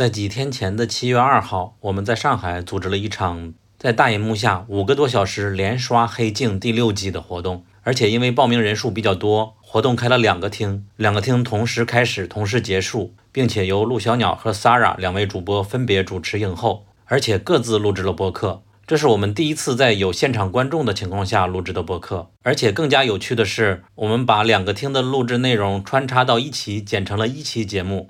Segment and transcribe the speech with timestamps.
[0.00, 18.62] 在几天前的七月二号，我们在上海组织了一场在大银幕下五个多小时连刷《黑镜》第六季的活动，而且因为报名人数比较多，活动开了两个厅，两个厅同时开始，同时结束，并且由陆小鸟和 Sara 两位主播分别主持映后，而且各自录制了播客。
[18.86, 28.08] 这是我们第一次在有现场观众的情况下录制的播客，而且更加有趣的是，我们把两个厅的录制内容穿插到一起，剪成了一期节目。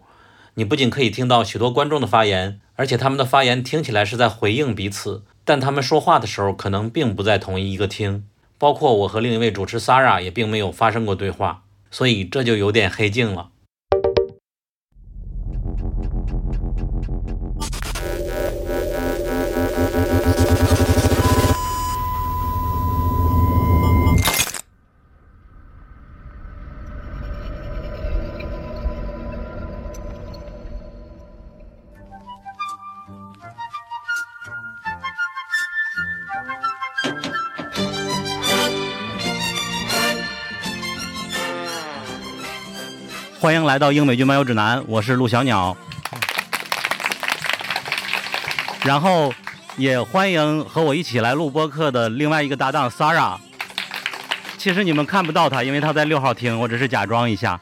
[0.55, 8.25] 你不仅可以听到许多观众的发言，而且他们的发言听起来是在回应彼此，但他们说话的时候可能并不在同一个厅。
[8.59, 13.49] 包括我和另一位主持 Sara 也并没有发生过对话，所以这就有点黑镜了。
[43.41, 45.75] 欢迎来到英美剧漫游指南，我是陆小鸟。
[48.85, 49.33] 然后
[49.79, 53.39] 也欢迎和我一起来录播客的另外一个搭档 Sara。
[54.59, 57.59] 其实你们看不到他，因为他在六号厅，我只是假装一下。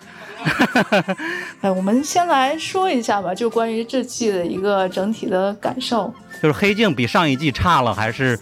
[1.63, 6.13] 哎，我们先来说一下吧，就关于这季的一个整体的感受。
[6.43, 8.37] 就是黑镜比上一季差了，还是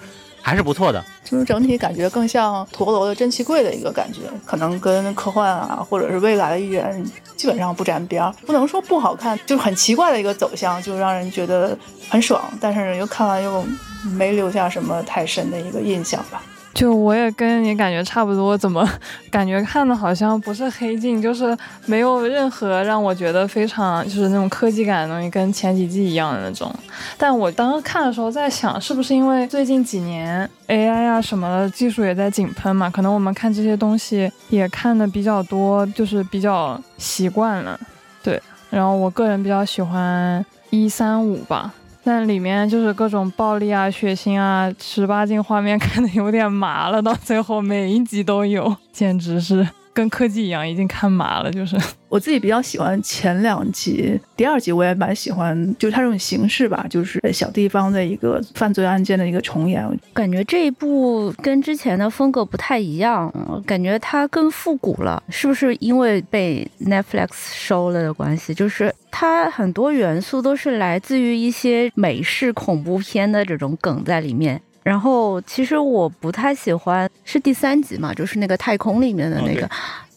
[0.47, 1.05] 还是不错的。
[1.25, 7.05] 就是整体感觉更像陀螺的蒸汽柜的一个感觉，可能跟科幻啊，或者是未来的预言
[7.37, 8.33] 基本上不沾边儿。
[8.47, 11.77] 不能说不好看，就是很奇怪的一个走向，就让人觉得
[12.09, 13.65] 很爽，但是又看完又
[14.05, 16.41] 没留下什么太深的一个印象吧。
[16.77, 18.87] 就我也跟你感觉差不多，怎么
[19.33, 26.71] 感觉看的好像不是黑镜，就是没有任何让我觉得非常就是那种科技感的东西，跟前几季一样的那种。
[27.17, 32.91] 但我当时看的时候在想，是不是因为最近几年 AI 啊什么的技术也在井喷嘛？
[32.91, 37.81] 可能我们看这些东西也看的比较多，就是比较习惯了。
[38.23, 38.39] 对，
[38.69, 41.73] 然后我个人比较喜欢一三五吧。
[42.07, 47.03] 但里面就是各种暴力啊、血腥啊、十八禁画面， 看的有点麻了。
[47.03, 49.69] 到最后每一集都有，简直是。
[49.97, 51.51] 跟科技一样，已经看麻了。
[51.51, 51.75] 就是
[52.11, 59.83] 我自己比较喜欢前两集，第二集我也蛮喜欢，就是它这种形式吧，就是小地方的一个犯罪案件的一个重演。
[60.13, 63.33] 感觉这一部跟之前的风格不太一样，
[63.67, 68.53] 感觉它更复古了，是不是因为被 Netflix 收了的关系？
[68.53, 74.61] 就是它很多元素都是来自于一些美式恐怖片的这种梗在里面。
[74.87, 79.69] 然后其实我不太喜欢，是第三集嘛，就是那个太空里面的那个，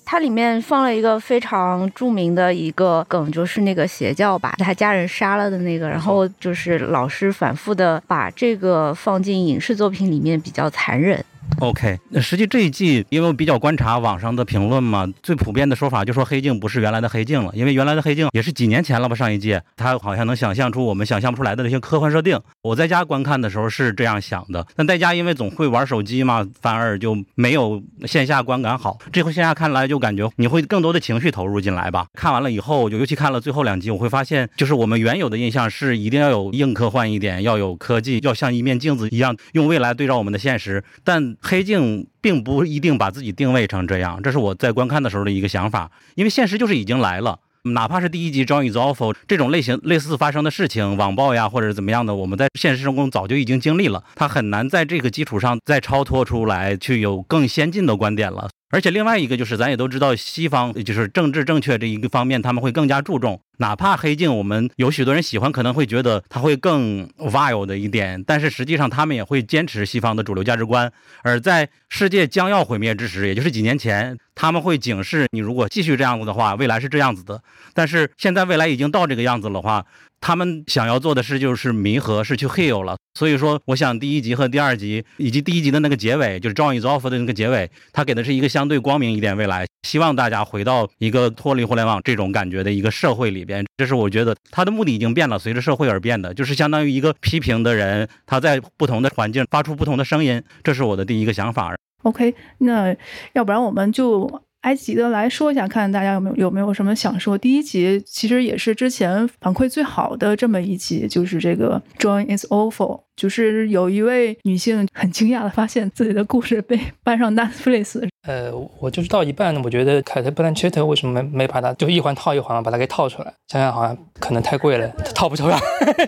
[0.06, 11.26] 它里面放了一个非常著名的一个梗，就是那个邪教把他家人杀了的那个，然后就是老师反复的把这个放进影视作品里面，比较残忍。
[11.58, 22.40] OK，那实际这一季，因为我比较观察网上的评论嘛，最普遍的说法就说黑镜不是原来的黑镜了，因为原来的黑镜也是几年前了吧，上一季，它好像能想象出我们想象不出来的那些科幻设定。
[22.62, 28.98] 我在家观看的时候是这样想的，但在家因为总会玩手机嘛，反而就没有线下观感好。
[29.12, 32.06] 这回线下看来就感觉你会更多的情绪投入进来吧。
[32.14, 41.36] 看完了以后，就尤其看了最后两集，我会发现，就是我们原有的印象是一定要有硬科幻一点，要有科技，要像一面镜子一样，用未来对照我们的现实，但。
[41.42, 45.92] 黑镜并不一定把自己定位成这样，这是我在观看的时候的一个想法。
[46.16, 58.50] 因为现实就是已经来了，哪怕是第一集《John Is Awful》这种类型类似发生的事情，网暴呀或者怎么样的，我们在现实生活中早就已经经历了，他很难在这个基础上再超脱出来，去有更先进的观点了。
[58.72, 63.42] 而且另外一个就是，咱也都知道，西方就是政治正确这一个方面，他们会更加注重。
[63.58, 70.92] 哪怕黑镜，我们有许多人喜欢，可能会觉得它会更 vile 的一点，但是实际上他们也会坚持西方的主流价值观。
[71.24, 77.42] 而在世界将要毁灭之时，也就是几年前，他们会警示你，如果继续这样子的话，未来是这样子的。
[77.74, 79.86] 但是现在未来已经到这个样子的话。
[80.22, 82.98] 他们想要做的事就是弥合，是去 heal 了。
[83.16, 93.66] 所以说，我想第一集和第二集以及第一集的那个结尾，就是 John is off 的那个结尾，他给的是一个相对光明一点未来，希望大家回到一个脱离互联网这种感觉的一个社会里边。
[93.78, 100.42] 这是我觉得他的目的已经变了，随着社会而变的，就是相当于一个批评的人，他在不同的环境发出不同的声音。
[100.64, 101.76] 这是我的第一个想法。
[102.04, 102.96] OK，那
[103.34, 104.42] 要不然我们就。
[104.62, 107.38] 埃及的来说一下，看大家有没有有没有什么想说。
[107.38, 123.34] 第一集其实也是之前反馈最好的这么一集，就是这个 Join is awful，就是有一位女性很惊讶的发现自己的故事被搬上 Netflix，呃，我就是到一半，我觉得凯特·布兰切特为什么没没把它就一环套一环把它给套出来？
[123.48, 125.58] 想想好像可能太贵了，套不出来，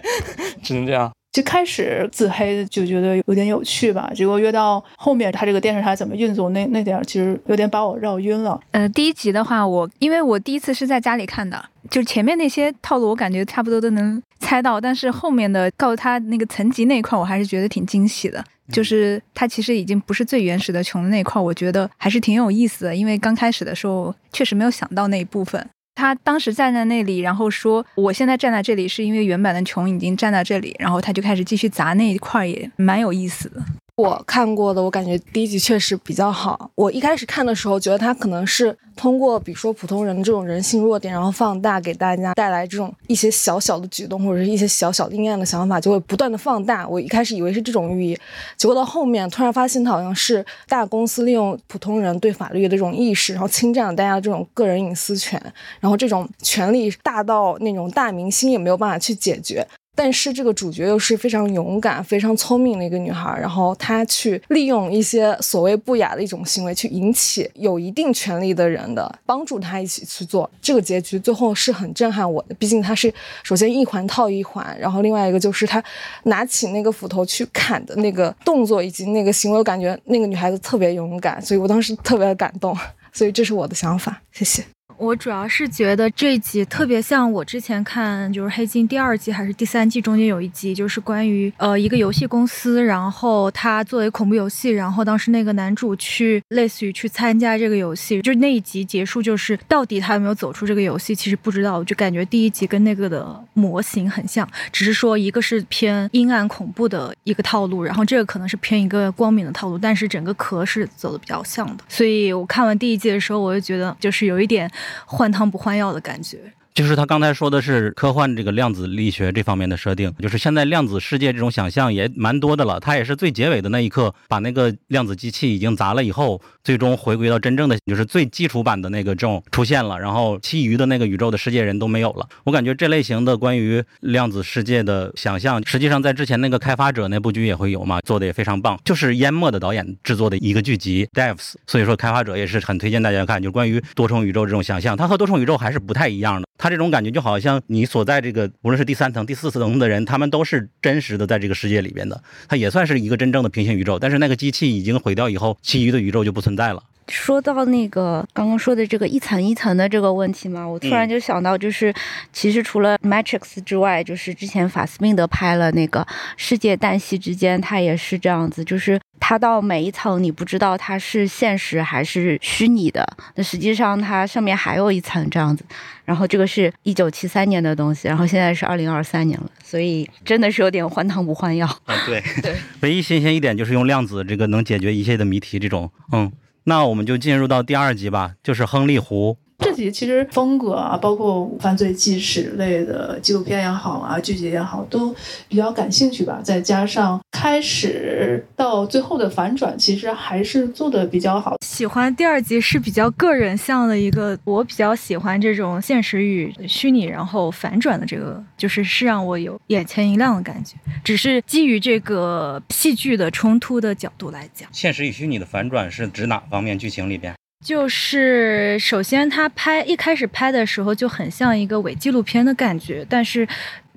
[0.61, 1.09] 只能这样。
[1.31, 8.59] 就开始自黑就觉得有点有趣吧，结果越到后面他这个电视台怎么运作那那点儿其实有点把我绕晕了。
[8.71, 18.43] 呃，第一集的话，我因为我第一次是在家里看的，就前面那些套路我感觉差不多都能猜到，但是后面的告诉他那个层级那一块，我还是觉得挺惊喜的。
[18.71, 25.65] 就是他其实已经不是最原始的穷的那一块，我觉得还是挺有意思的，因为刚开始的时候确实没有想到那一部分。
[25.93, 33.61] 他当时站在那里，然后说：“我现在站在这里是因为原版的琼已经站在这里。”然后他就开始继续砸那一块，也蛮有意思的。
[33.95, 36.71] 我看过的，我感觉第一集确实比较好。
[36.75, 46.87] 我一开始看的时候，觉得它可能是通过，比如说普通人的这种人性弱点，然后放大给大家带来这种一些小小的举动，或者是一些小小阴暗的想法，就会不断的放大。
[46.87, 48.17] 我一开始以为是这种寓意，
[48.57, 55.39] 结果到后面突然发现，它好像是大公司利用普通人对法律的这种意识，然后侵占了大家这种个人隐私权，
[55.79, 59.67] 然后这种权利大到那种大明星也没有办法去解决。
[60.03, 70.49] 但是这个主角又是非常勇敢、非常聪明的一个女孩，然后她去利用一些所谓不雅的一种行为，去引起有一定权力的人的帮助，她一起去做。
[70.59, 73.13] 这个结局最后是很震撼我的，毕竟她是
[73.43, 75.83] 首先一环套一环，然后另外一个就是她
[76.23, 82.75] 拿起那个斧头去砍的那个动作以及那个行为，我感觉那个女孩子特别勇敢，所以我当时特别感动。
[83.13, 84.63] 所以这是我的想法，谢谢。
[85.01, 114.69] 我主要是觉得这一集特别像我之前看，就是《黑镜》第二季还是第三季中间有一集，就是关于呃一个游戏公司，然后他作为恐怖游戏，然后当时那个男主去类似于去参加这个游戏，就那一集结束就是到底他有没有走出这个游戏，其实不知道，我就感觉第一集跟那个的模型很像，只是说一个是偏阴暗恐怖的一个套路，然后这个可能是偏一个光明的套路，但是整个壳是走的比较像的，所以我看完第一季的时候，我就觉得就是有一点。
[115.05, 116.53] 换汤不换药的感觉。
[116.81, 122.79] 就是他刚才说的是科幻这个量子力学这方面的设定，就是现在量子世界这种想象也蛮多的了。
[122.79, 132.27] 他也是最结尾的那一刻，把那个量子机器已经砸了以后，最终回归到真正的，就是最基础版的那个这种出现了，然后其余的那个宇宙的世界人都没有了。
[132.45, 138.79] 我感觉这类型的关于量子世界的想象，实际上在之前那个开发者那部剧也会有嘛，做的也非常棒。
[138.83, 143.39] 就是淹没的导演制作的一个剧集 Devs，所以说开发者也是很推荐大家看。
[143.39, 146.47] 就关于多重宇宙这种想象，它和多重宇宙还是不太一样的。
[146.61, 153.97] 他这种感觉就好像你所在这个，无论是第三层、第四层的人，他们都是真实的在这个世界里边的，他也算是一个真正的平行宇宙。
[153.97, 156.83] 但是那个机器已经毁掉以后，其余的宇宙就不存在了。
[157.07, 161.93] 说到那个刚刚说的这个一层一层的这个问题嘛，我突然就想到，就是
[162.31, 166.01] 其实除了 Matrix 之外，就是之前法斯宾德拍了那个
[166.37, 173.05] 《世界旦夕之间》，它也是这样子，就是它到每一层你不知道它是现实还是虚拟的，
[173.35, 175.65] 那实际上它上面还有一层这样子。
[176.05, 181.95] 然后这个是一九七三年的东西，然后现在是二零二三年了，所以真的是有点换汤不换药啊。
[182.05, 186.31] 对 对，唯一新鲜一点就是用量子这个能解决一切的谜题，这种嗯。
[186.63, 189.37] 那我们就进入到第二集吧，就是亨利湖。
[189.71, 195.15] 这集其实风格啊，包括犯罪纪实类的纪录片也好啊，剧集也好，都
[195.47, 196.41] 比较感兴趣吧。
[196.43, 201.55] 再加上开始到最后的反转，其实还是做的比较好。
[201.65, 210.75] 喜欢第二集是比较个人向的一个，我比较喜欢这种现实与虚拟，然后反转的这个，就是是让我有眼前一亮的感觉。
[211.01, 217.33] 只是基于这个戏剧的冲突的角度来讲，现实与虚拟的反转是指哪方面剧情里边？
[217.61, 223.47] 就是首先，他拍一开始拍的时候就很像一个伪纪录片的感觉，但是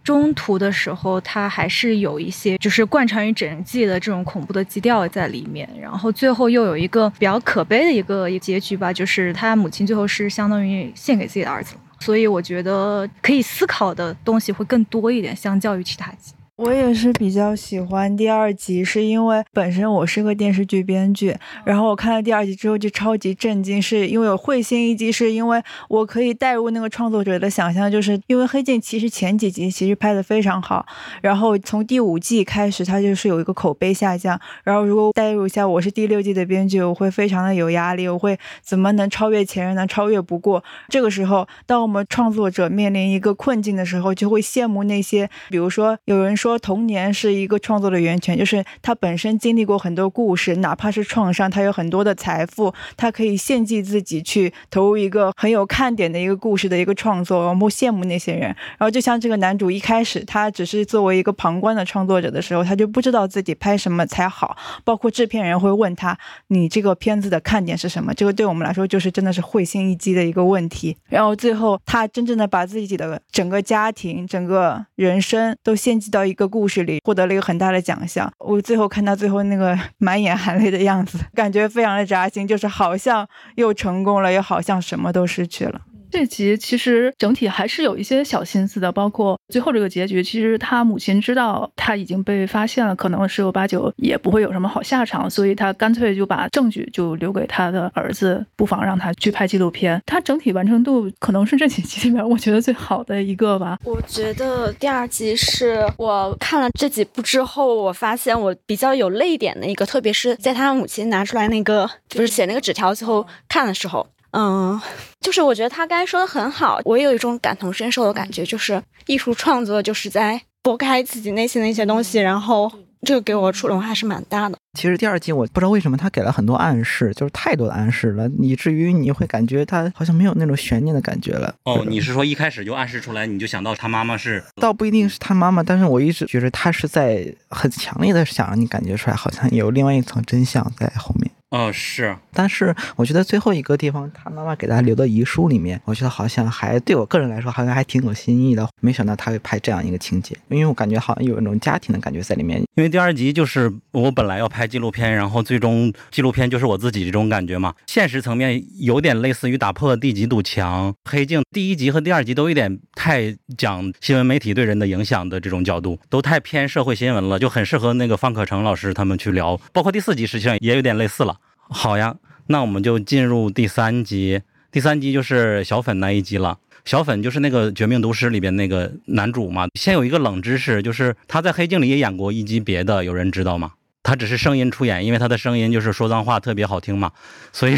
[0.03, 5.67] 中途的时候，他还是有一些就是贯穿于整季的这种恐怖的基调在里面。
[5.81, 11.75] 然后最后又有一个比较可悲的一个结局吧，就是他母亲最后是相当于献给自己的儿子。
[12.01, 16.35] 所以我觉得可以思考的东西会更多一点，相较于其他集。
[16.57, 30.87] 我也是比较喜欢第二集，是因为本身我是个电视剧编剧，然后我看了第二集之后就超级震惊，是因为有会心一击，是因为我可以带入那个创作者的想象，就是因为黑镜其实前几集其实拍的非常好，
[31.23, 39.85] 然后从第五季开始它就是有一个口碑下降，然后如果带入一下我是第六季的编剧，我会非常的有压力，我会怎么能超越前任呢？
[39.89, 40.63] 超越不过。
[40.89, 46.44] 这个时候，当我们创作者面临一个困境的时候，就会羡慕那些，比如说有人说。
[46.45, 57.49] 说童年是一个创作的源泉，就是他本身经历过很多故事，哪怕是创伤，他有很多的财富，他可以献祭自己去投入一个很有看点的一个故事的一个创作。
[57.49, 58.43] 我们羡慕那些人。
[58.43, 70.95] 然后就像这个男主一开始，他只是作为一个旁观的创作者的时候，他就不知道自己拍什么才好，包括制片人会问他：“你这个片子的看点是什么？”这个对我们来说就是真的是会心一击的一个问题。
[71.09, 78.29] 然后最后他真正的把自己的整个家庭、整个人生都献祭到一一个故事里，获得了一个很大的奖项。
[78.41, 83.25] 我最后看到最后那个 满眼含泪的样子，感觉非常的扎心，就是好像
[83.55, 85.83] 又成功了，又好像什么都失去了。
[86.15, 90.23] 这集其实整体还是有一些小心思的，包括最后这个结局。
[90.23, 100.01] 其实他母亲知道他已经被发现了，可能十有八九也不会有什么好下场，所以他干脆就把证据就留给他的儿子，不妨让他去拍纪录片。
[100.07, 103.77] 他整体完成度可能是这几集里面我觉得最好的一个吧。
[103.83, 114.07] 我觉得第二集是我看了这几部之后，我发现我比较有泪点的一个，特别是在他母亲拿出来那个就是写那个纸条最后看的时候。
[114.37, 114.81] 嗯，
[115.21, 122.71] 就是我觉得他刚才说的很好，我有一种感同身受的感觉，就是艺术创作就是在拨开自己内心的一些东西，然后
[123.03, 124.59] 这个给我触动还是蛮大的。
[124.77, 131.55] 其实第二季我不知道为什么他给了很多暗示，就是太多的暗示了，以至于你会感觉他好像没有那种悬念的感觉了。
[131.65, 134.43] 哦，你是说一开始就暗示出来，你就想到他妈妈是？
[134.61, 141.31] 倒不一定是他妈妈，但是我一直觉得他是在很强烈的想让你感觉出来，好像有另外一层真相在后面。
[141.55, 148.69] 哦，是，但是我觉得最后一个地方，他妈妈给他留的遗书里面，我觉得好像还对我个人来说，好像还挺有新意的。
[148.81, 152.61] 没想到他会拍这样一个情节，因为我感觉好像有一种家庭的感觉在里面。
[152.75, 157.73] 因为第二集就是我本来要拍纪录片，然后最终纪录片就是我自己这种感觉嘛。
[157.87, 169.57] 现实层面有点类似于打破第几堵墙，黑镜第一集和第二集都有点太讲新闻媒体对人的影响的这种角度，都太偏社会新闻了，就很适合那个方可成老师他们去聊。
[169.73, 171.37] 包括第四集实际上也有点类似了。
[171.69, 172.15] 好呀，
[172.47, 174.43] 那我们就进入第三集。
[174.71, 176.59] 第三集就是小粉那一集了。
[176.85, 179.67] 小粉就是那个《绝命毒师》里边那个男主嘛。
[179.75, 183.73] 先有一个冷知识，就是他在《黑镜》里也演过一集别的，有人知道吗？
[184.03, 187.11] 他只是声音出演，因为他的声音就是说脏话特别好听嘛，
[187.55, 187.75] 所以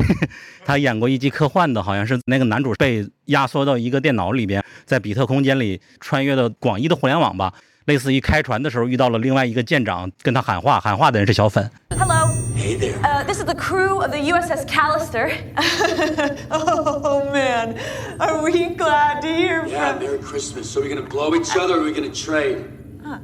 [0.65, 7.55] 他演过一集科幻的，好像是那个男主被压缩到一个电脑里边，在比特空间里穿越的广义的互联网吧。
[7.85, 11.71] 类似于开船的时候遇到了另外一个舰长，跟他喊话，喊话的人是小粉。
[12.67, 13.01] Hey there.
[13.05, 15.31] Uh, this is the crew of the USS Callister.
[16.51, 17.79] oh man,
[18.19, 19.71] are we glad to hear from?
[19.71, 20.69] Yeah, Merry Christmas.
[20.69, 22.69] So we're gonna blow each other, or we're gonna trade?
[23.05, 23.19] Huh.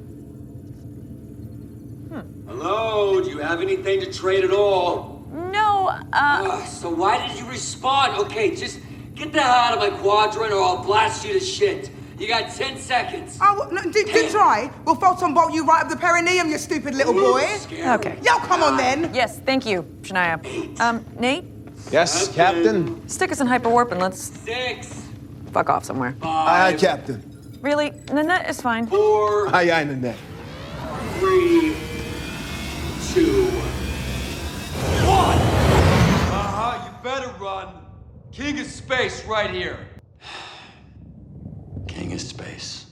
[2.10, 2.20] Hmm.
[2.46, 3.20] Hello.
[3.20, 5.26] Do you have anything to trade at all?
[5.32, 5.88] No.
[5.88, 5.98] Uh.
[6.12, 8.16] Uh, so why did you respond?
[8.18, 8.78] Okay, just
[9.16, 11.90] get the hell out of my quadrant, or I'll blast you to shit.
[12.22, 13.36] You got 10 seconds.
[13.42, 14.70] Oh, no, did, did try.
[14.84, 17.44] We'll photon bolt you right up the perineum, you stupid little boy.
[17.68, 18.16] Okay.
[18.22, 19.12] Yo, come on then.
[19.12, 20.38] Yes, thank you, Shania.
[20.80, 21.42] Um, Nate?
[21.90, 23.08] Yes, Captain?
[23.08, 25.02] Stick us in hyperwarp and let's Six.
[25.50, 26.14] fuck off somewhere.
[26.22, 27.20] Aye, aye, Captain.
[27.60, 27.90] Really?
[28.12, 28.86] Nanette is fine.
[28.86, 29.48] Four.
[29.52, 30.16] Aye, aye, Nanette.
[31.18, 31.74] Three.
[33.12, 33.46] Two.
[35.08, 35.38] One.
[36.30, 37.74] Uh-huh, you better run.
[38.30, 39.88] King of space right here.
[42.18, 42.82] Space.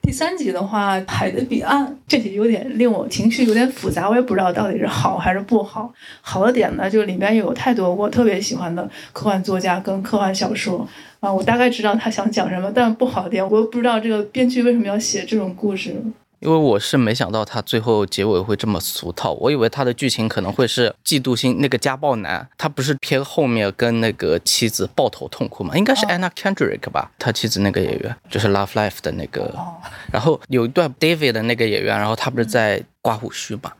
[0.00, 5.92] 第三集的话，《海的彼岸》这集有点令我情绪有点复杂，我也不知道到底是好还是不好。
[6.22, 10.88] 好的点呢，就里面有太多我特别喜欢的科幻作家跟科幻小说
[11.20, 12.72] 啊，我大概知道他想讲什么。
[12.74, 15.94] 但不好的点，我不知道这个编剧为什么要写这种故事。
[16.40, 25.76] 因为我是没想到他最后结尾会这么俗套，我以为他的剧情可能会是嫉妒心那个家暴男，他不是偏后面跟那个妻子抱头痛哭吗？
[25.76, 29.54] 应该是 Anna Kendrick 吧，他妻子那个演员就是 Love Life 的那个，
[30.12, 33.72] 然后有一段 David 的那个演员，然后他不是在刮胡须嘛，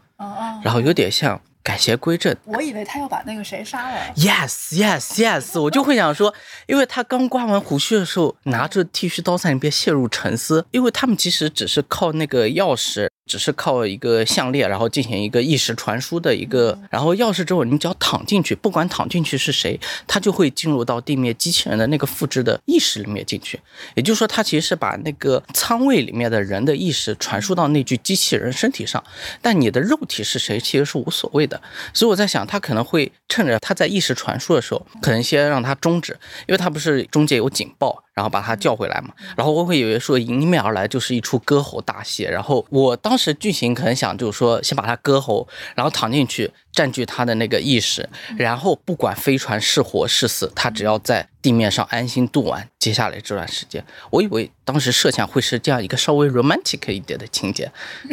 [0.62, 1.40] 然后有点像。
[1.62, 4.00] 改邪归正，我以为他要把那个谁杀了。
[4.16, 6.32] Yes, yes, yes， 我就会想说，
[6.66, 23.60] 因为他刚刮完胡须的时候，拿着剃须刀在那边陷入沉思，因为他们其实只是靠那个钥匙，只是靠一个项链，然后进行一个意识传输的一个，然后钥匙之后，你只要躺进去，不管躺进去是谁，他就会进入到地面机器人的那个复制的意识里面进去。
[23.94, 29.04] 也就是说，他其实是把那个仓位里面的人的意识传输到那具机器人身体上，
[29.42, 31.60] 但你的肉体是谁，其实是无所谓的。
[31.92, 39.12] 所以我在想，他可能会趁着他在意识传输的时候，可能先让他终止，因为他不是中间有警报，然后把他叫回来嘛。
[39.36, 42.22] 然后我会以为说迎面而来就是一出歌喉大戏。
[42.22, 53.84] 然后我当时剧情可能想就是说，先把他割喉，然后躺进去，占据他的那个意识，然后不管飞船是活是死，他只要在地面上安心度完接下来这段时间。
[54.10, 57.72] 我以为当时设想会是这样一个稍微 romantic 一点的情节。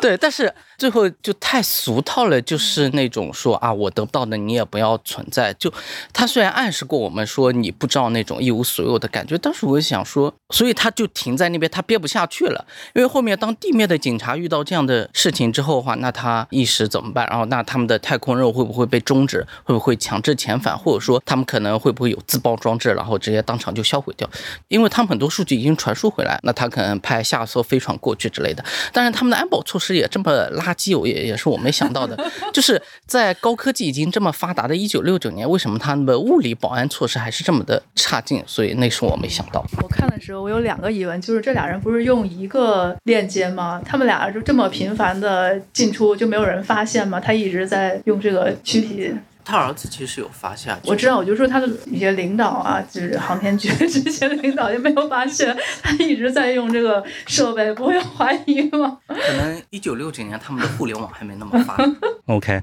[0.00, 5.52] 对，但是最后就太俗套了，就是那种说啊，我得不到的你也不要存在。
[5.54, 5.72] 就
[6.12, 12.64] 他虽然暗示过我们说你不知道那种一无所有的感觉，但是我想说，所以他就停在那边，他憋不下去了。
[12.94, 17.26] 因为后面当地面的警察遇到这样的事情之后的话，那他一时怎么办？
[17.28, 19.46] 然后那他们的太空任务会不会被终止？
[19.64, 20.76] 会不会强制遣返？
[20.76, 24.28] 或者说他们可能会不会有自爆装置，然后直接当场就销毁掉？
[24.68, 28.64] 因为他们很多数据已经传输回来，那他可能派下艘飞船过去之类的。
[28.92, 32.18] 当然，他们的安保措施也这么基友，也也是我没想到的。
[32.52, 38.42] 就是在高科技已经这么发达的一九六九年，为什么他们的物理保安措施还是这么的差劲？
[38.46, 39.64] 所以那是我没想到。
[39.82, 43.80] 我看的时候，我有两个疑问，就是这俩人不是用一个链接吗？
[43.84, 47.18] 他们俩就这么频繁的进出，就没有人发现吗？
[47.20, 49.12] 他一直在用这个躯体。
[49.44, 58.98] 他儿子其实有发现，我知道，我就说他的一些领导啊，就是航天局这些领导也没有发现，他一直在用这个设备，不会怀疑吗？
[59.06, 61.84] 可能一九六几年他们的互联网还没那么发达。
[62.26, 62.62] OK，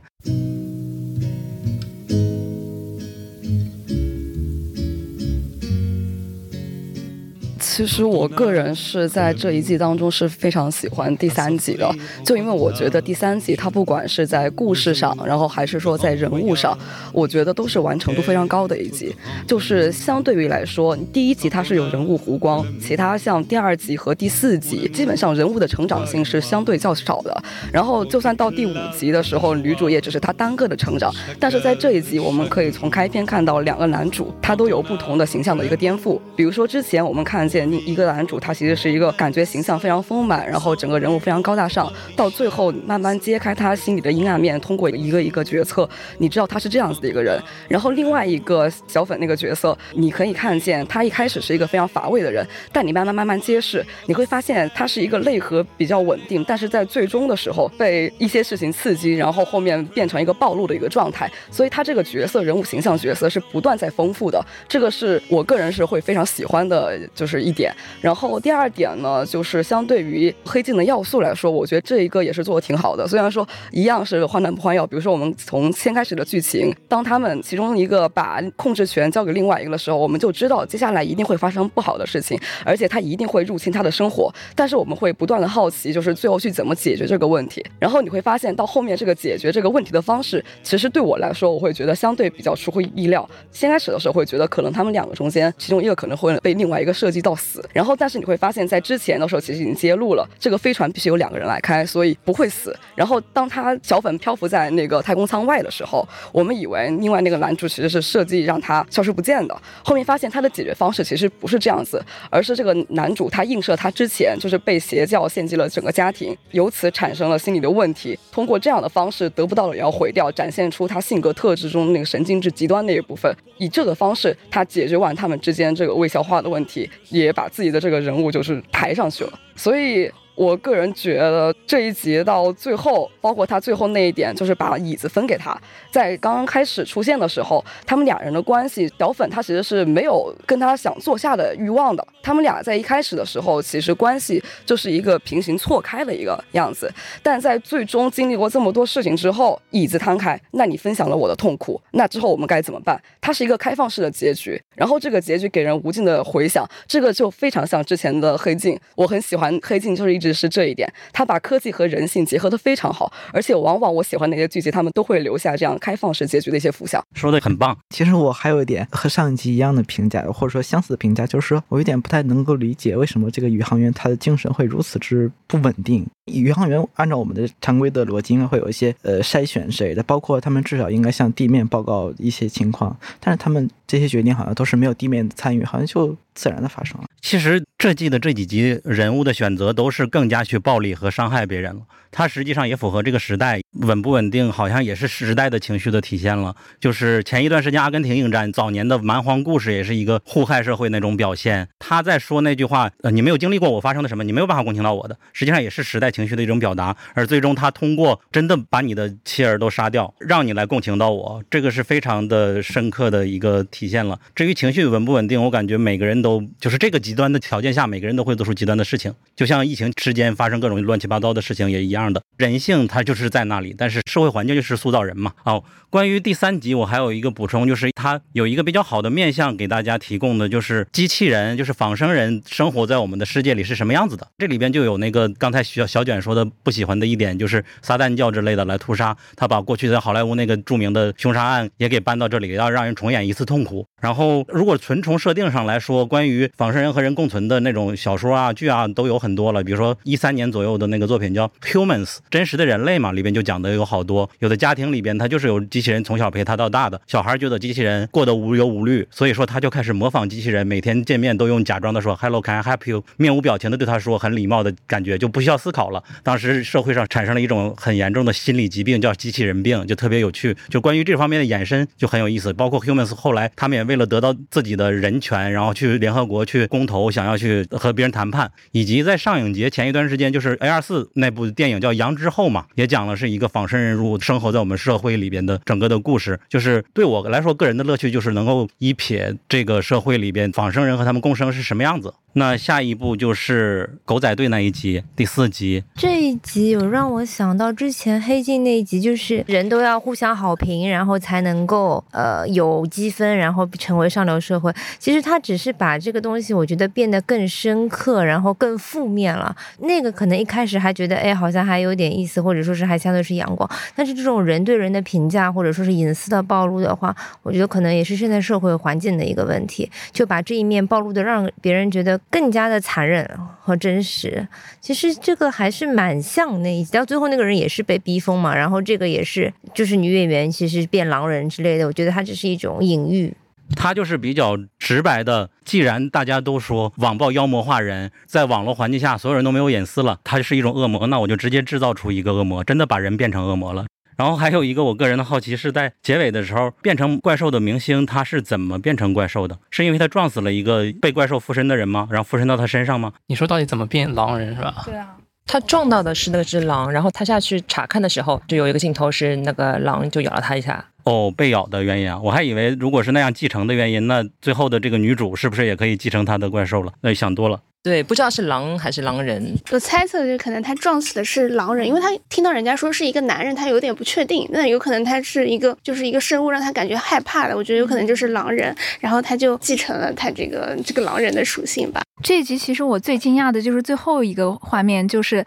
[7.73, 11.89] 其实我个人是在这一季当中是非常喜欢第三集的，
[12.25, 16.77] 就因为我觉得第三集它不管是在故事上，然后还是说在人物上，
[17.13, 19.15] 我觉得都是完成度非常高的一集。
[19.47, 27.41] 就是相对于来说，第一集它是有人物弧光，其他像第二集和第四集，基本上人物的成长性是相对较少的。
[27.71, 31.09] 然后就算到第五集的时候，女主也只是她单个的成长，
[31.39, 36.19] 但是在这一集，我们可以从开篇看到两个男主他都有不同的形象的一个颠覆。
[36.35, 45.87] 比如说之前我们看见一个男主，他其实是一个感觉形象非常丰满，然后整个人物非常高大上，到最后慢慢揭开他心里的阴暗面，通过一个一个决策，
[46.17, 47.41] 你知道他是这样子的一个人。
[47.67, 61.31] 然后另外一个小粉那个角色，你可以看见他一开始是一个非常乏味的人，但你慢慢慢慢揭示，你会发现他是一个内核比较稳定，但是在最终的时候被一些事情刺激，然后后面变成一个暴露的一个状态。
[61.49, 67.73] 所以他这个角色人物形象角色是不断在丰富的，这个是我个人是会非常喜欢的，就是一点。
[68.01, 73.07] 然后第二点呢，就是相对于黑镜的要素来说，我觉得这一个也是做的挺好的。
[73.07, 84.33] 虽然说一样是换汤不换药，比如说我们从先开始的剧情，当他们其中一个把控制权交给另外一个的时候，我们就知道接下来一定会发生不好的事情，而且他一定会入侵他的生活。
[84.55, 87.63] 但是我们会不断的好奇，就是最后去怎么解决这个问题。
[87.79, 93.27] 然后你会发现到后面这个解决这个问题的方式，其实对我来说，我会觉得相对比较出乎意料。
[93.51, 102.75] 先开始的时候会觉得可能他们两个中间其中一个可能会被另外一个设计到死，然后但是你会发现在之前的时候其实已经揭露了这个飞船必须有两个人来开，所以不会死。
[102.95, 130.11] 然后当他小粉漂浮在那个太空舱外的时候，我们以为另外那个男主其实是设计让他消失不见的，后面发现他的解决方式其实不是这样子，而是这个男主他映射他之前就是被邪教献祭了整个家庭，由此产生了心理的问题，通过这样的方式得不到了也要毁掉，展现出他性格特质中那个神经质极端那一部分，以这个方式他解决完他们之间这个未消化的问题，也把自己的这个人物就是抬上去了，所以。
[130.35, 135.59] 我个人觉得这一集到最后，包括他最后那一点，就是把椅子分给他。
[135.91, 142.05] 在刚刚开始出现的时候，他们俩人的关系，小粉他其实是没有跟他想坐下的欲望的。
[142.23, 146.91] 他们俩在一开始的时候，其实关系就是一个平行错开的一个样子。
[147.21, 153.01] 但在最终经历过这么多事情之后，椅子摊开，那你分享了我的痛苦，那之后我们该怎么办？
[153.19, 158.79] 它是一个开放式的结局，然后这个结局给人无尽的回响，这个就非常像之前的黑镜。
[158.95, 167.03] 我很喜欢黑镜，就是一直是这一点，他把科技和人性结合的非常好，而且往往我喜欢那些剧集，他们都会留下这样开放式结局的一些浮想。
[167.15, 167.77] 说的很棒。
[167.89, 176.05] 其实我还有一点和上一集一样的评价，或者说相似的评价，就是说我有点不太能够理解为什么这个宇航员他的精神会如此之不稳定。
[176.25, 187.05] 宇航员按照我们的常规的逻辑，应该会有一些呃筛选之类的，包括他们至少应该向地面报告一些情况，但是他们这些决定好像都是没有地面参与，好像就自然的发生了。
[187.21, 196.55] 其实这季的这几集人物的选择都是更加去暴力和伤害别人了，它实际上也符合这个时代稳不稳定，好像也是时代的情绪的体现了。
[196.79, 201.67] 就是前一段时间阿根廷应战，早年的蛮荒故事也是一个互害社会那种表现。
[201.77, 206.21] 他在说那句话，呃，你没有经历过我发生的什么，你没有办法共情到我的，实际上也是时代情。
[206.31, 214.17] 绪的一种表达，而最终他通过真的把你的妻儿都杀掉，让你来共情到我，这个是非常的深刻的一个体现了。
[214.33, 222.21] 至于情绪稳不稳定，我感觉每个人都就是这个极端的条件下，每个人都会做出极端的事情，就像疫情期间发生各种乱七八糟的事情也一样的。
[222.37, 225.33] 人性它就是在那里，但是社会环境就是塑造人嘛。
[225.43, 234.27] 哦，关于第三集，我还有一个补充，就是它有一个比较好的面向给大家提供的，就是机器人，就是仿生人生活在我们的世界里是什么样子的。
[234.39, 239.15] 这里边就有那个刚才小小卷说的不喜欢的一点，就是撒旦教之类的来屠杀。
[239.35, 243.85] 他把过去在好莱坞那个著名的凶杀案也给搬到这里，要让人重演一次痛苦。
[244.01, 249.63] 然后，如果纯从设定上来说，关于仿生人和人共存的那种小说啊、剧啊，都有很多了。
[249.63, 254.27] 比如说一三年左右的那个作品叫《Humans》，真实的人类嘛，里边就讲的有好多。
[254.39, 266.03] 有的家庭里边，他就是有机器人从小陪他到大的，小孩觉得机器人人过得无忧无虑，所以说他就开始模仿机器人，每天见面都用假装的说 “Hello，Can I help you”，面无表情的对他说，很礼貌的感觉，就不需要思考了。
[266.23, 270.55] 当时社会上产生了一种很严重的心理疾病，叫机器人病，就特别有趣。
[270.69, 272.53] 就关于这方面的衍生就很有意思。
[272.53, 286.39] 包括 Humans 后来他们也为了得到自己的人权，然后去联合国去公投，想要去和别人谈判，以及在上影节前一段时间，就是 A 二四那部电影叫《羊之后》嘛，也讲了是一个仿生人入生活在我们社会里边的整个的故事。
[286.49, 292.13] 就是对我来说，个人的乐趣就是能够一瞥这个社会里边仿生人和他们共生是什么样子。
[292.33, 295.83] 那下一步就是狗仔队那一集，第四集。
[295.95, 304.73] 这一集有让我想到之前黑镜那一集，就是人都要互相好评，然后才能够呃有积分，然后成为上流社会。
[304.97, 309.53] 其实他只是把这个东西，我觉得变得更深刻，然后更负面了。
[309.79, 313.69] 那个可能一开始还觉得，哎，好像还有点意思，或者说是还相对是阳光。
[313.93, 317.13] 但是这种人对人的评价，或者说是隐私的暴露的话，
[317.43, 322.11] 我觉得可能也是现在社会环境的一个问题，就把这一面暴露的让别人觉得。
[322.29, 323.25] 更加的残忍
[323.61, 324.45] 和真实，
[324.81, 333.33] 其实这个还是蛮像那一集，到最后那个人也是被逼疯嘛，然后这个也是就是女演员其实变狼人之类的，我觉得它只是一种隐喻。
[333.75, 343.85] 他就是比较直白的，既然大家都说网暴妖魔化人，在网络环境下所有人都没有隐私了，他是一种恶魔，那我就直接制造出一个恶魔，真的把人变成恶魔了。
[344.21, 349.57] 然后还有一个我个人的好奇是在结尾的时候变成怪兽的明星他是怎么变成怪兽的？
[349.71, 352.07] 是因为他撞死了一个被怪兽附身的人吗？
[352.11, 353.13] 然后附身到他身上吗？
[353.25, 354.83] 你说到底怎么变狼人是吧？
[354.85, 355.15] 对啊，
[355.47, 360.85] 他撞到的是那只狼，然后他下去查看的时候，就有一个镜头是那个狼就咬了他一下。
[361.05, 366.93] 哦，被咬的原因啊，我还以为如果是那样继承的原因，那最后的这个女主是不是也可以继承他的怪兽了？
[367.01, 367.59] 那想多了。
[367.83, 369.55] 对，不知道是狼还是狼人。
[369.71, 374.47] 我猜测就可能他撞死的是狼人，因为他听到人家说是一个男人，他有点不确定。
[374.51, 377.57] 那有可能他是一个就是一个生物，让他感觉害怕的。
[377.57, 382.01] 我觉得有可能就是狼人，然后他就继承了他这个这个狼人的属性吧。
[382.23, 385.43] 这一集其实我最惊讶的就是最后一个画面，就是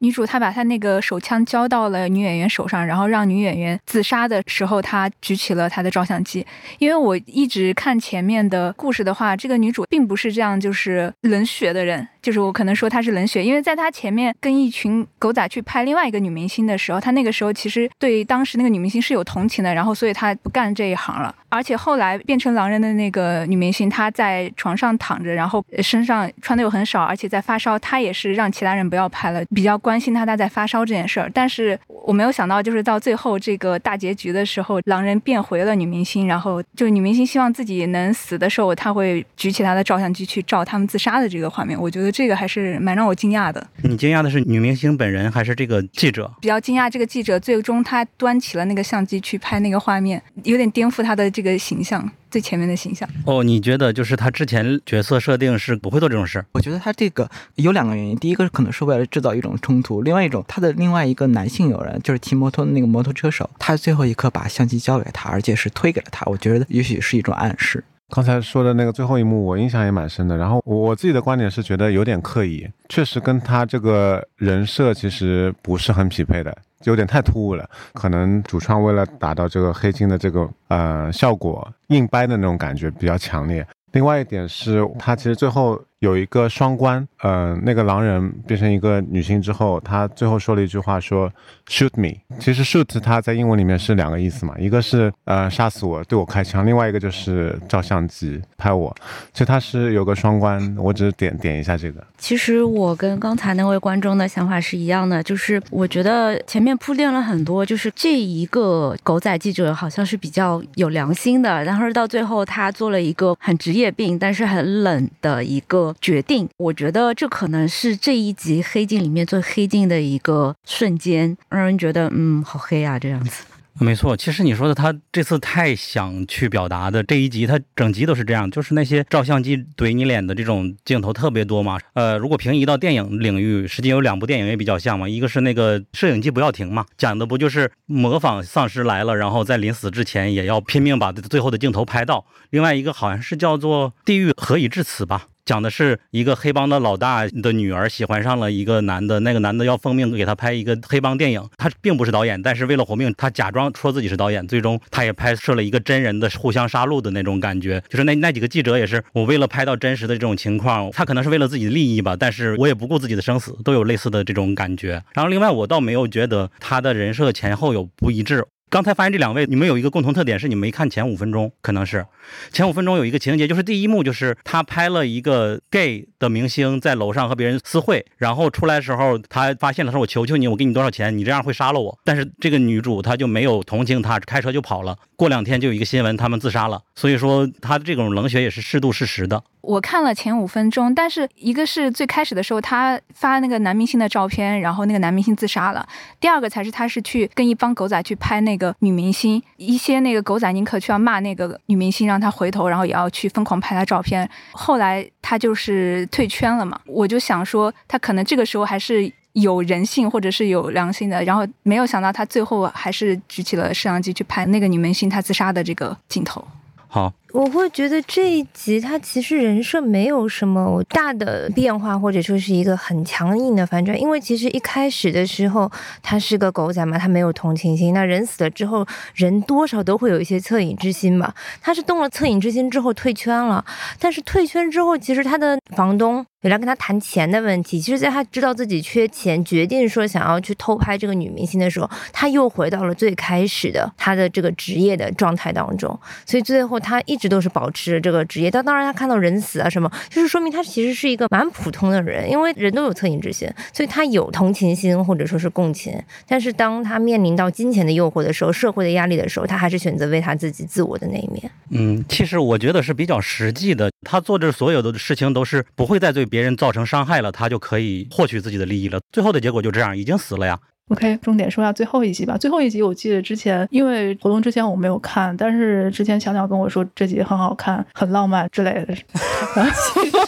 [0.00, 6.46] 女主她把她那个手枪交到了女演员手上，然后让女演员自杀的时候，她举起了她的照相机。
[6.78, 12.06] 因为我一直看前面的故事的话，这个女主并不是这样就是冷血的人。
[12.28, 21.34] 就是我可能说她是冷血，因为在她前面跟一群狗仔去拍另外一个女明星的时候，她那个时候其实对当时那个女明星是有同情的，然后所以她不干这一行了。
[21.48, 31.30] 而且后来变成狼人的那个女明星，她在床上躺着，然后身上穿的又很少，而且在发烧，她也是让其他人不要拍了，比较关心她她在发烧这件事儿。
[31.32, 41.80] 但是我没有想到，就是到最后这个大结局的时候，狼人变回了女明星，然后就女明星希望自己能死的时候，她会举起她的照相机去照他们自杀的这个画面。
[41.80, 42.12] 我觉得。
[42.18, 43.64] 这个还是蛮让我惊讶的。
[43.84, 46.28] 你惊讶的是女明星本人还是这个记者？
[46.40, 53.08] 比较惊讶这个记者最终他端起了那个相机去拍那个画面，有点颠覆他的这个形象，最前面的形象。
[53.24, 56.44] 哦，你觉得就是他之前角色设定是不会做这种事？
[56.54, 67.84] 我觉得他这个有两个原因，第一个可能是为了制造一种冲突，另外一种他的另外一个男性友人就是骑摩托的那个摩托车手，他最后一刻把相机交给他，而且是推给了他，我觉得也许是一种暗示。
[68.10, 70.36] 刚才说的那个最后一幕，我印象也蛮深的。
[70.36, 77.68] 然后我自己的观点是觉得有点刻意，确实跟他这个人设其实不是很匹配的，有点太突兀了。
[77.92, 83.66] 可能主创为了达到这个黑金的这个呃效果，硬掰的那种感觉比较强烈。
[83.92, 85.80] 另外一点是，他其实最后。
[86.00, 91.28] 有一个双关，呃，那个狼人变成一个女性之后，他最后说了一句话，说
[91.66, 92.14] “shoot me”。
[92.38, 98.94] 其实 “shoot” 它在英文里面是两个意思嘛，一个是呃杀死我，对我开枪，另外一个就是照相机拍我。
[99.32, 102.00] 其实它是有个双关，我只是点点一下这个。
[102.16, 115.87] 其实我跟刚才那位观众的想法是一样的，就是我觉得前面铺垫了很多，就是这一个狗仔记者好像是比较有良心的，然后到最后他做了一个很职业病但是很冷的一个。
[116.00, 116.48] 决定。
[116.56, 123.44] 我觉得这可能是这一集黑镜里面最黑镜的一个瞬间，让人觉得嗯，好黑啊，这样子。
[123.80, 131.78] 没错，其实你说的他这次太想去表达的这一集，他整集都是这样，就是那些照相机怼你脸的这种镜头特别多嘛。
[131.94, 142.26] 呃，如果平移到电影领域，实际有两部电影也比较像嘛，一个是那个摄影机不要停嘛，讲的不就是模仿丧尸来了，然后在临死之前也要拼命把最后的镜头拍到。
[142.50, 145.28] 另外一个好像是叫做《地狱何以至此》吧。
[145.48, 165.02] 讲的是一个黑帮的老大的女儿喜欢上了一个男的，那个男的要奉命给他拍一个黑帮电影，他并不是导演，但是为了活命，他假装说自己是导演，最终他也拍摄了一个真人的互相杀戮的那种感觉，就是那那几个记者也是我为了拍到真实的这种情况，他可能是为了自己的利益吧，但是我也不顾自己的生死，都有类似的这种感觉。
[165.14, 168.44] 然后另外我倒没有觉得他的人设前后有不一致。
[168.70, 172.04] 刚才发现这两位，你们有一个共同特点，是你没看前五分钟，可能是
[172.52, 181.98] 前五分钟有一个情节，就是第一幕就是他拍了一个 gay 的明星在楼上和别人私会，然后出来的时候他发现了，说我求求你，我给你多少钱，你这样会杀了我。
[182.04, 184.96] 但是这个女主她就没有同情他，开车就跑了。
[185.16, 186.80] 过两天就有一个新闻，他们自杀了。
[186.94, 189.42] 所以说他的这种冷血也是适度适时的。
[189.62, 195.86] 我看了前五分钟，但是一个是最开始的时候他发那个男明星的照片，然后那个男明星自杀了。
[196.20, 204.28] 第二个才是他是去跟一帮狗仔去拍那个女明星，一些那个狗仔宁可去要骂那个女明星，让她回头，然后也要去疯狂拍她照片。
[204.52, 216.46] 后来她就是退圈了嘛，我就想说她可能这个时候还是有人性或者是有良心的，然后没有想到她最后还是举起了摄像机去拍那个女明星她自杀的这个镜头。
[216.88, 217.12] 好。
[217.34, 224.00] 我会觉得这一集他其实人设没有什么大的变化，或者说是一个很强硬的反转。
[224.00, 225.70] 因为其实一开始的时候
[226.02, 227.92] 他是个狗仔嘛，他没有同情心。
[227.92, 231.34] 那人死了之后，人多少都会有一些恻隐之心吧。
[231.60, 233.62] 他是动了恻隐之心之后退圈了，
[233.98, 237.78] 但是退圈之后，其实他的房东也来跟他谈钱的问题。
[237.78, 245.98] 其实，在他知道自己缺钱，决定说想要去偷拍这个女明星的时候，他又回到了最开始的他的这个职业的状态当中。
[246.24, 247.17] 所以最后他一。
[247.18, 256.00] 一直都是保持这个职业，但当然他看到人死啊什么，就是说明他其实是一个蛮普通的人，因为人都有恻隐之心，所以他有同情心或者说是共情。
[256.28, 261.50] 但是当他面临到金钱的诱惑的时候，社会的压力的时候，他还是选择为他自己自我的那一面。
[261.70, 269.00] 嗯，其实我觉得是比较实际的，他做这所有的事情都是不会再对别人造成伤害了，他就可以获取自己的利益了。
[269.10, 270.56] 最后的结果就这样，已经死了呀。
[270.88, 272.36] OK，重点说下最后一集吧。
[272.36, 278.94] 最后一集我记得之前，因为活动之前我没有看，但是之前小鸟跟我说这集很好看、很浪漫之类的。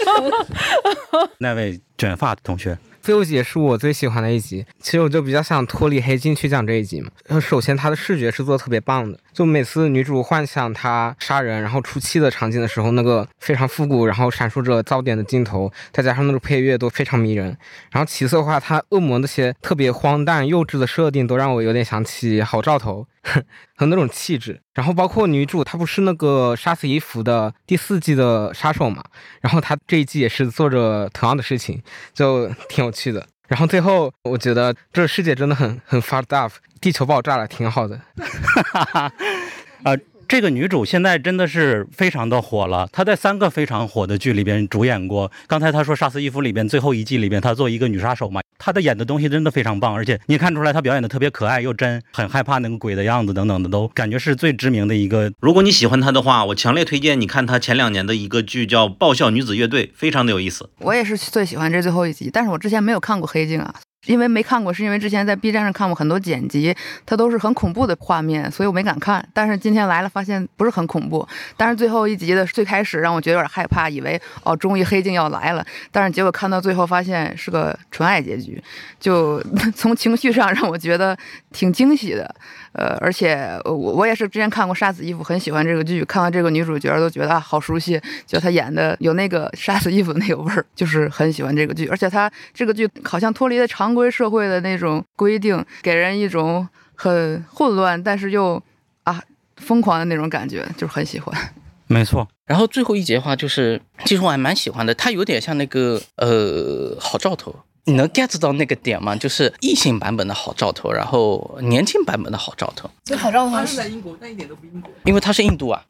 [1.39, 2.77] 那位卷发同学。
[3.01, 7.09] 最后一集也是我最喜欢的一集，其实我就比较想脱离黑镜去讲这一集嘛。
[7.41, 17.57] 首先，它的视觉是做的特别棒的，就每次女主幻想她杀人然后出气的场景的时候，那个非常复古，然后闪烁着噪点的镜头，再加上那种配乐都非常迷人。
[17.91, 23.07] 然后其次的话，它恶魔那些特别荒诞幼稚的设定，都让我有点想起好兆头。
[23.77, 29.03] 和那种气质，然后包括女主，她不是那个杀死伊芙的第四季的杀手嘛？
[29.41, 33.27] 然后她这一季也是做着同样的事情，就挺有趣的。
[33.51, 38.01] 然后最后，我觉得这世界真的很很 fucked up，地球爆炸了，挺好的。
[39.83, 39.97] 啊。
[40.31, 45.29] 这个女主现在真的是非常的火了，她在三个非常火的剧里边主演过。
[45.49, 55.33] 刚才她说《杀死伊芙》里边最后一季里边，她做一个女杀手嘛，她的演的东西真的非常棒，而且你看出来她表演的特别可爱又真，很害怕那个鬼的样子等等的，都感觉是最知名的一个。
[55.41, 60.71] 如果你喜欢她的话，我强烈推荐你看她前两年的一个剧叫《爆笑女子乐队》，非常的有意思。
[60.79, 63.75] 我也是最喜欢这最后一集，但是我之前没有看过《黑镜》啊。
[64.07, 69.27] 因为没看过，是因为之前在 B 站上看过很多剪辑，它都是很恐怖的画面，所以我没敢看。
[69.35, 71.27] 但是今天来了，发现不是很恐怖。
[71.57, 75.65] 但是最后一集的最开始让我觉得有点害怕，以为哦，终于黑镜要来了。
[75.93, 78.63] 但是结果看到最后，发现是个纯爱结局，
[78.99, 79.39] 就
[79.77, 81.17] 从情绪上让我觉得
[81.53, 82.35] 挺惊喜的。
[82.73, 91.87] 呃，而且我我也是之前看过《杀死伊芙》，很喜欢这个剧，看完这个女主角都觉得啊好熟悉，觉得她演的有那个杀死伊芙那个味儿，就是很喜欢这个剧。
[91.89, 98.63] 而且她这个剧好像脱离了常规社会的那种规定，给人一种很混乱，但是又
[99.03, 99.21] 啊
[99.57, 101.37] 疯狂的那种感觉，就是很喜欢。
[101.89, 102.29] 没错。
[102.47, 107.55] 然后最后一节话，就是其实我还蛮喜欢的，它有点像那个呃好兆头。
[107.91, 109.17] 你能 get 到那个点吗？
[109.17, 112.89] 就是异性版本的好兆头，然后年轻版本的好兆头。
[113.05, 115.85] 这好兆头是在英国，但一点都不英国，因为他是印度啊，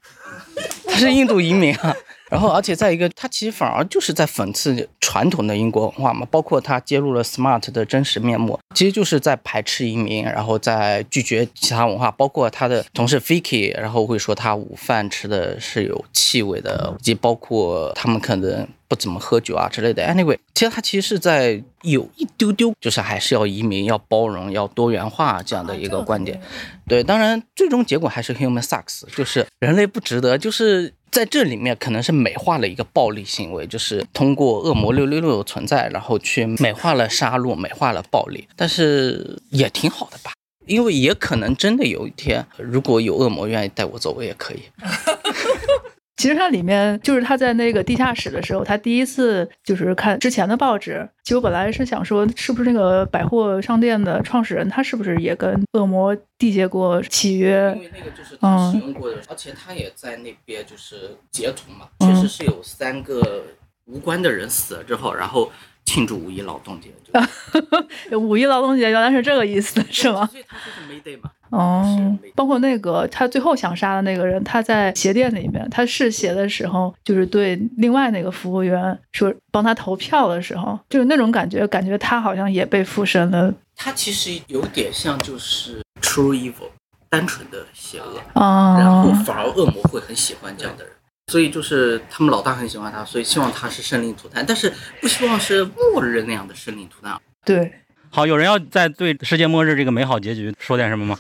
[0.86, 1.94] 他是印度移民啊。
[2.31, 20.07] 然后，而且再一个，他其实反而就是在讽刺传统的英国文化嘛，包括他揭露了 Smart 的真实面目，其实就是在排斥移民，然后在拒绝其他文化，包括他的同事 Vicky，然后会说他午饭吃的是有气味的，以及包括他们可能不怎么喝酒啊之类的。
[20.07, 26.40] Anyway，其实他其实是在有一丢丢，就是还是要移民、要包容、要多元化这样的一个观点。
[26.87, 30.95] 对，当然最终结果还是 Human sucks，就是人类不值得，就是。
[31.11, 40.33] 在这里面可能是美化了一个暴力行为，就是通过恶魔六六六的存在，然后去美化了杀戮，美化了暴力，但是也挺好的吧，
[40.66, 44.61] 因为也可能真的有一天，如果有恶魔愿意带我走，我也可以。
[46.20, 51.09] 其实它里面就是他在那个地下室的时候，他第一次就是看之前的报纸。
[51.24, 57.72] 其实我本来是想说，是不是那个百货商店的创始人，他是不是也跟恶魔缔结过契约？
[57.74, 63.42] 因为那个就是他使用过的，而且他也在那边就是截图嘛，确实是有三个
[63.87, 65.50] 无关的人死了之后，然后
[65.90, 66.88] 庆祝五一劳动节。
[68.16, 70.24] 五一劳动节原来是这个意思，是吗？
[70.31, 71.29] 所以他就是 May Day 嘛。
[71.50, 83.53] 哦，包括那个他最后想杀的那个人，他在鞋店里面，他试鞋的时候，就是对另外那个服务员说帮他投票的时候，就是那种感觉，感觉他好像也被附身了。
[83.74, 86.70] 他其实有点像就是 True Evil，
[87.09, 90.92] 单纯的邪恶，哦、然后反而恶魔会很喜欢这样的人，
[91.31, 97.16] 所以就是他们老大很喜欢他，所以希望他是生灵涂炭，但是不希望是末日那样的生灵涂炭。
[97.45, 97.73] 对。
[98.11, 101.16] 好，有人要在对世界末日这个美好结局说点什么吗？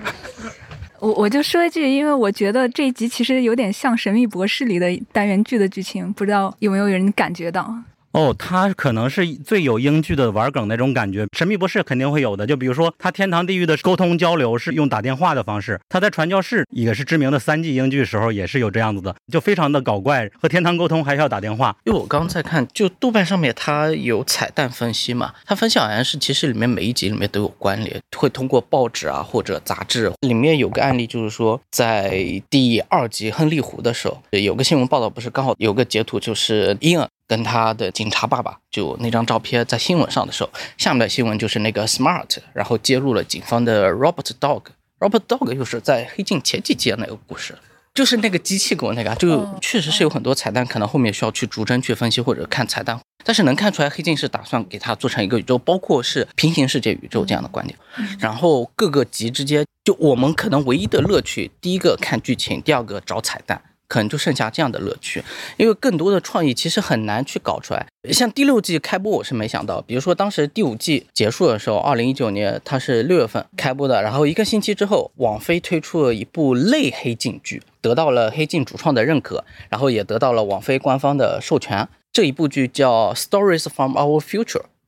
[1.00, 7.74] 我我就说一句，因为我觉得这一集其实有点像《神秘博士》里的单元剧的剧情，不知道有没有人感觉到？
[8.12, 12.44] 哦，他可能是最有英剧的玩梗那种感觉，神秘博士肯定会有的。
[12.44, 21.76] 就比如说，他天堂地狱的沟通交流是用打电话的方式，他在传教士也是知名的三季英剧时候也是有这样子的，就非常的搞怪，和天堂沟通还是要打电话。
[21.84, 37.08] 因为我刚在看，就豆瓣上面它有彩蛋分析嘛，它分析好像是其实里面每一集里面都有关联，会通过报纸啊或者杂志，里面有个案例就是说，在第二集亨利湖的时候，有个新闻报道不是刚好有个截图，就是婴儿。
[37.30, 47.56] 跟他的警察爸爸就那张照片在新闻上的时候，下面的新闻就是那个 Smart，然后揭露了警方的 Robert Dog，Robert Dog 又是在黑镜前几集那个故事，
[47.94, 57.78] 就是那个机器狗那个，就确实是有很多彩蛋，可能后面需要去逐帧去分析或者看彩蛋，但是能看出来黑镜是打算给它做成一个宇宙，包括是平行世界宇宙这样的观点，
[58.18, 63.62] 然后各个集之间，就我们可能唯一的乐趣，第一个看剧情，第二个找彩蛋。
[63.90, 65.20] 可能就剩下这样的乐趣，
[65.56, 67.84] 因为更多的创意其实很难去搞出来。
[68.12, 81.88] 像第六季开播，我是没想到，比如说当时第五季结束的时候，二零一九年它是六月份开播的，然后一个星期之后，网飞推出了一部类黑镜剧，得到了黑镜主创的认可，然后也得到了网飞官方的授权。
[82.12, 84.44] 这一部剧叫《Stories from Our Future》，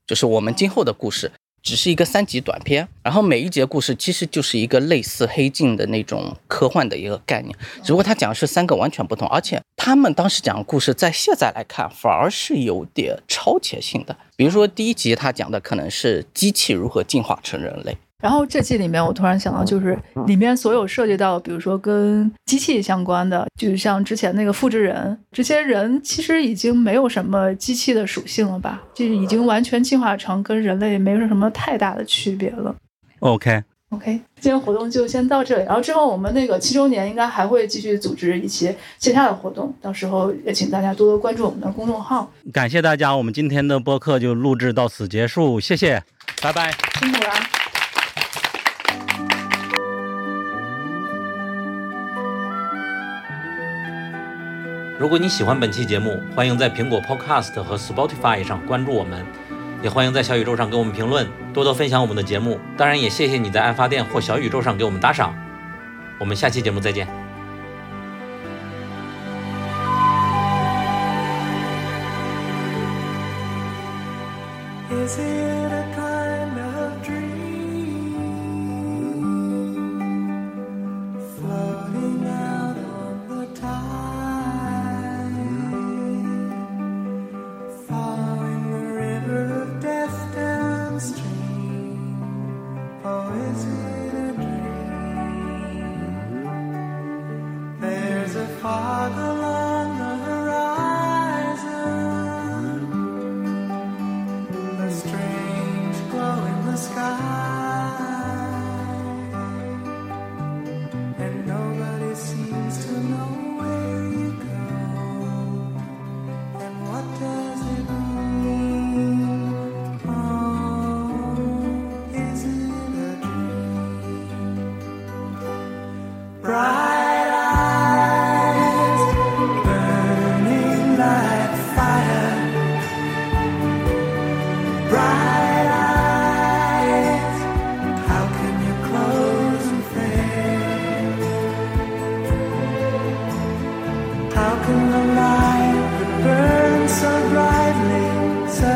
[0.07, 1.33] 就是我们今后的故事。
[1.63, 14.17] 只是一个三集短片，然后每一节故事其实就是一个类似黑镜的那种科幻的一个概念，只不过他讲的是三个完全不同，而且他们当时讲的故事在现在来看反而是有点超前性的。
[14.37, 17.97] 比如说第一集他讲的可能是机器如何进化成人类。
[18.23, 28.81] 然后这季里面，我突然想到，就是里面所有涉及到，比如说跟机器相关的，就像之前那个复制人，这些人其实已经没有什么机器的属性了吧？
[28.95, 32.73] 就是已经完全进化成跟人类没有什么太大的区别了。
[33.19, 42.31] OK OK，今天活动就先到这里，然后之后我们那个七周年应该还会继续组织一些线下的活动，到时候也请大家多多关注我们的公众号。
[42.53, 46.03] 感谢大家，我们今天的播客就录制到此结束，谢谢，
[46.41, 47.62] 拜拜，辛苦了。
[55.03, 59.27] 如果你喜欢本期节目，欢迎在苹果 Podcast 和 Spotify 上关注我们，
[59.83, 62.61] 也欢迎在小宇宙上给我们评论，多多分享我们的节目。
[62.77, 65.35] 当然，也谢谢你在爱发电或小宇宙上给我们打赏。
[66.21, 67.22] 我们下期节目再见。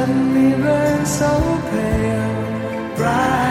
[0.07, 1.33] suddenly burn so
[1.71, 3.46] pale, bright.